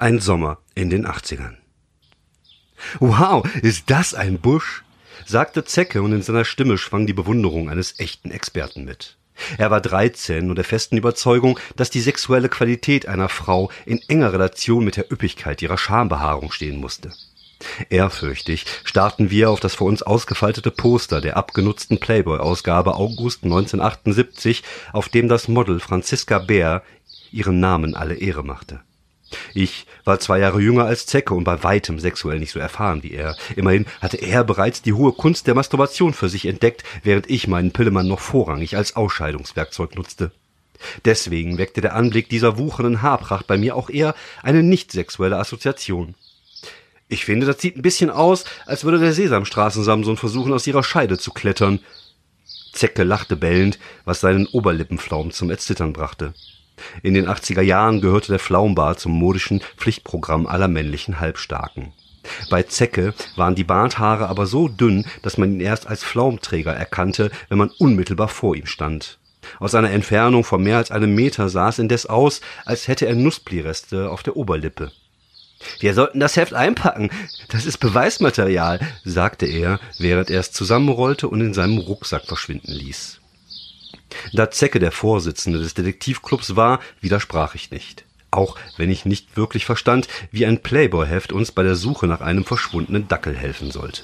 [0.00, 1.56] Ein Sommer in den 80ern.
[3.00, 4.84] Wow, ist das ein Busch?
[5.26, 9.16] sagte Zecke und in seiner Stimme schwang die Bewunderung eines echten Experten mit.
[9.56, 14.32] Er war 13 und der festen Überzeugung, dass die sexuelle Qualität einer Frau in enger
[14.32, 17.12] Relation mit der Üppigkeit ihrer Schambehaarung stehen musste.
[17.90, 24.62] Ehrfürchtig starrten wir auf das vor uns ausgefaltete Poster der abgenutzten Playboy-Ausgabe August 1978,
[24.92, 26.84] auf dem das Model Franziska Bär
[27.32, 28.80] ihren Namen alle Ehre machte.
[29.54, 33.12] Ich war zwei Jahre jünger als Zecke und bei weitem sexuell nicht so erfahren wie
[33.12, 33.36] er.
[33.56, 37.72] Immerhin hatte er bereits die hohe Kunst der Masturbation für sich entdeckt, während ich meinen
[37.72, 40.32] Pillemann noch vorrangig als Ausscheidungswerkzeug nutzte.
[41.04, 46.14] Deswegen weckte der Anblick dieser wuchernden Haarpracht bei mir auch eher eine nicht sexuelle Assoziation.
[47.08, 50.84] Ich finde, das sieht ein bisschen aus, als würde der Sesamstraßen Samson versuchen, aus ihrer
[50.84, 51.80] Scheide zu klettern.
[52.72, 56.34] Zecke lachte bellend, was seinen Oberlippenflaum zum Erzittern brachte.
[57.02, 61.92] In den 80er Jahren gehörte der Flaumbart zum modischen Pflichtprogramm aller männlichen Halbstarken.
[62.50, 67.30] Bei Zecke waren die Barthaare aber so dünn, dass man ihn erst als Flaumträger erkannte,
[67.48, 69.18] wenn man unmittelbar vor ihm stand.
[69.60, 73.14] Aus einer Entfernung von mehr als einem Meter sah es indes aus, als hätte er
[73.14, 74.92] Nussbliereste auf der Oberlippe.
[75.80, 77.10] Wir sollten das Heft einpacken.
[77.48, 83.20] Das ist Beweismaterial, sagte er, während er es zusammenrollte und in seinem Rucksack verschwinden ließ.
[84.32, 88.04] Da Zecke der Vorsitzende des Detektivclubs war, widersprach ich nicht.
[88.30, 92.44] Auch wenn ich nicht wirklich verstand, wie ein Playboy-Heft uns bei der Suche nach einem
[92.44, 94.02] verschwundenen Dackel helfen sollte.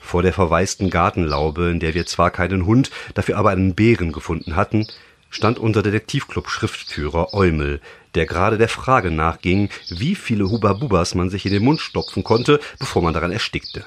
[0.00, 4.56] Vor der verwaisten Gartenlaube, in der wir zwar keinen Hund, dafür aber einen Bären gefunden
[4.56, 4.86] hatten,
[5.30, 7.80] stand unser Detektivclub-Schriftführer Eumel,
[8.14, 12.60] der gerade der Frage nachging, wie viele Hubabubas man sich in den Mund stopfen konnte,
[12.78, 13.86] bevor man daran erstickte.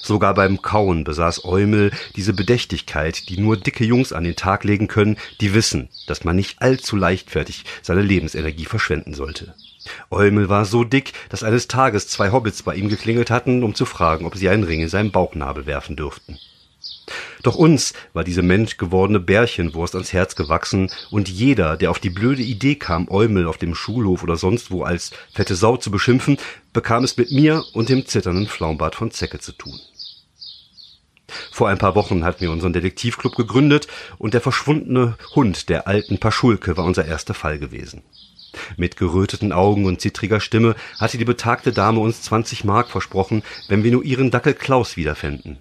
[0.00, 4.88] Sogar beim Kauen besaß Eumel diese Bedächtigkeit, die nur dicke Jungs an den Tag legen
[4.88, 9.54] können, die wissen, dass man nicht allzu leichtfertig seine Lebensenergie verschwenden sollte.
[10.10, 13.84] Eumel war so dick, dass eines Tages zwei Hobbits bei ihm geklingelt hatten, um zu
[13.84, 16.38] fragen, ob sie einen Ring in seinen Bauchnabel werfen dürften.
[17.42, 22.42] Doch uns war diese menschgewordene Bärchenwurst ans Herz gewachsen, und jeder, der auf die blöde
[22.42, 26.38] Idee kam, Eumel auf dem Schulhof oder sonst wo als fette Sau zu beschimpfen,
[26.72, 29.78] bekam es mit mir und dem zitternden Flaumbart von Zecke zu tun.
[31.50, 33.88] Vor ein paar Wochen hatten wir unseren Detektivclub gegründet
[34.18, 38.02] und der verschwundene Hund der alten Paschulke war unser erster Fall gewesen.
[38.76, 43.82] Mit geröteten Augen und zittriger Stimme hatte die betagte Dame uns 20 Mark versprochen, wenn
[43.82, 45.58] wir nur ihren Dackel Klaus wiederfänden.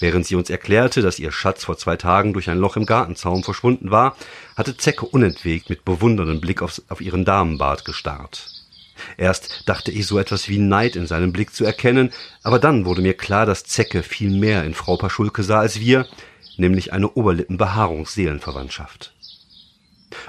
[0.00, 3.42] Während sie uns erklärte, dass ihr Schatz vor zwei Tagen durch ein Loch im Gartenzaun
[3.42, 4.16] verschwunden war,
[4.56, 8.50] hatte Zecke unentwegt mit bewunderndem Blick auf, auf ihren Damenbart gestarrt.
[9.16, 13.02] Erst dachte ich so etwas wie Neid in seinem Blick zu erkennen, aber dann wurde
[13.02, 16.06] mir klar, dass Zecke viel mehr in Frau Paschulke sah als wir,
[16.56, 19.12] nämlich eine Oberlippenbehaarungsseelenverwandtschaft.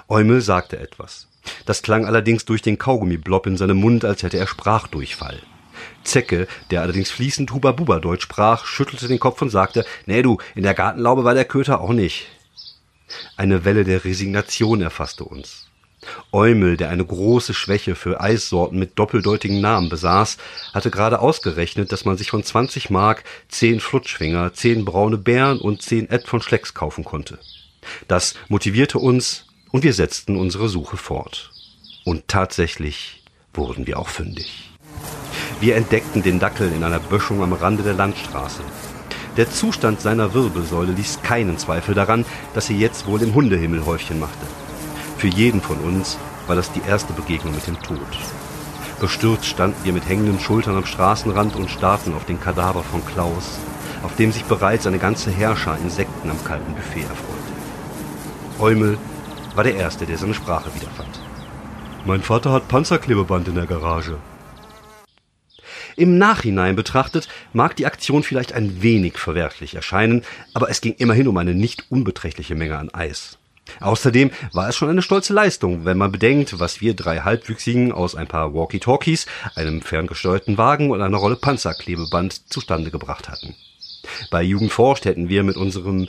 [0.08, 1.28] Eumel sagte etwas.
[1.66, 5.42] Das klang allerdings durch den Kaugummiblob in seinem Mund, als hätte er Sprachdurchfall.
[6.04, 10.74] Zecke, der allerdings fließend Huba-Buba-Deutsch sprach, schüttelte den Kopf und sagte, nee du, in der
[10.74, 12.28] Gartenlaube war der Köter auch nicht.
[13.36, 15.68] Eine Welle der Resignation erfasste uns.
[16.32, 20.38] Eumel, der eine große Schwäche für Eissorten mit doppeldeutigen Namen besaß,
[20.74, 25.82] hatte gerade ausgerechnet, dass man sich von 20 Mark zehn Flutschfinger, zehn braune Bären und
[25.82, 27.40] zehn Ed von Schlecks kaufen konnte.
[28.08, 31.52] Das motivierte uns und wir setzten unsere Suche fort.
[32.06, 33.24] Und tatsächlich
[33.54, 34.70] wurden wir auch fündig.
[35.60, 38.62] Wir entdeckten den Dackel in einer Böschung am Rande der Landstraße.
[39.38, 44.20] Der Zustand seiner Wirbelsäule ließ keinen Zweifel daran, dass er jetzt wohl im Hundehimmel Häufchen
[44.20, 44.46] machte.
[45.18, 47.98] Für jeden von uns war das die erste Begegnung mit dem Tod.
[49.02, 53.58] Bestürzt standen wir mit hängenden Schultern am Straßenrand und starrten auf den Kadaver von Klaus,
[54.04, 57.48] auf dem sich bereits eine ganze Herrscher Insekten am kalten Buffet erfreute.
[58.60, 58.98] Eumel
[59.56, 61.20] war der Erste, der seine Sprache wiederfand.
[62.06, 64.18] Mein Vater hat Panzerklebeband in der Garage,
[65.98, 70.24] im Nachhinein betrachtet mag die Aktion vielleicht ein wenig verwerflich erscheinen,
[70.54, 73.38] aber es ging immerhin um eine nicht unbeträchtliche Menge an Eis.
[73.82, 78.16] Außerdem war es schon eine stolze Leistung, wenn man bedenkt, was wir drei Halbwüchsigen aus
[78.16, 83.56] ein paar Walkie-Talkies, einem ferngesteuerten Wagen und einer Rolle Panzerklebeband zustande gebracht hatten.
[84.32, 86.08] Bei Jugend forscht hätten wir mit unserem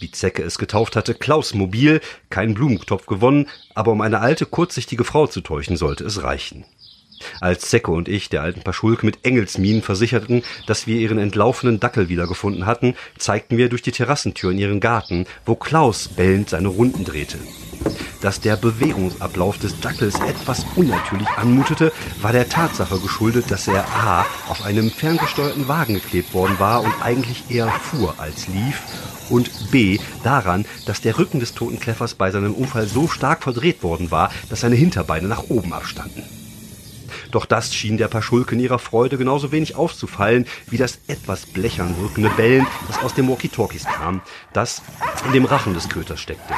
[0.00, 2.00] wie Zecke es getauft hatte, Klaus Mobil,
[2.30, 6.64] keinen Blumentopf gewonnen, aber um eine alte, kurzsichtige Frau zu täuschen, sollte es reichen.
[7.40, 12.08] Als Zecke und ich der alten Paschulke mit Engelsminen versicherten, dass wir ihren entlaufenen Dackel
[12.08, 17.04] wiedergefunden hatten, zeigten wir durch die Terrassentür in ihren Garten, wo Klaus bellend seine Runden
[17.04, 17.38] drehte.
[18.20, 24.26] Dass der Bewegungsablauf des Dackels etwas unnatürlich anmutete, war der Tatsache geschuldet, dass er A.
[24.48, 28.82] auf einem ferngesteuerten Wagen geklebt worden war und eigentlich eher fuhr als lief
[29.30, 29.98] und B.
[30.22, 34.30] daran, dass der Rücken des toten Kleffers bei seinem Unfall so stark verdreht worden war,
[34.50, 36.39] dass seine Hinterbeine nach oben abstanden.
[37.30, 41.96] Doch das schien der Paschulke in ihrer Freude genauso wenig aufzufallen, wie das etwas blechern
[42.00, 44.20] wirkende Bellen, das aus den Walkie-Talkies kam,
[44.52, 44.82] das
[45.26, 46.54] in dem Rachen des Köters steckte.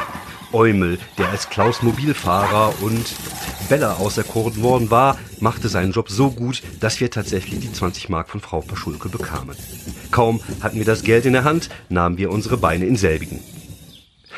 [0.52, 3.14] Eumel, der als Klaus Mobilfahrer und
[3.68, 8.28] Bella auserkoren worden war, machte seinen Job so gut, dass wir tatsächlich die 20 Mark
[8.28, 9.56] von Frau Paschulke bekamen.
[10.10, 13.40] Kaum hatten wir das Geld in der Hand, nahmen wir unsere Beine in selbigen.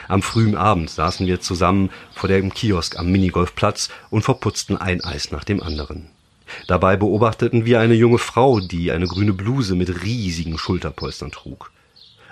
[0.06, 5.30] Am frühen Abend saßen wir zusammen vor dem Kiosk am Minigolfplatz und verputzten ein Eis
[5.30, 6.13] nach dem anderen.
[6.66, 11.72] Dabei beobachteten wir eine junge Frau, die eine grüne Bluse mit riesigen Schulterpolstern trug.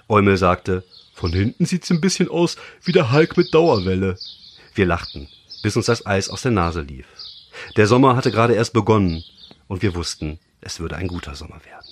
[0.09, 0.85] Eumel sagte,
[1.15, 4.19] von hinten sieht's ein bisschen aus wie der Hulk mit Dauerwelle.
[4.75, 5.29] Wir lachten,
[5.63, 7.07] bis uns das Eis aus der Nase lief.
[7.77, 9.23] Der Sommer hatte gerade erst begonnen
[9.69, 11.92] und wir wussten, es würde ein guter Sommer werden.